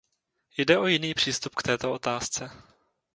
[0.57, 2.51] Jde o jiný přístup k této otázce.